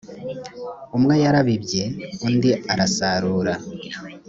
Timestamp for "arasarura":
2.71-3.53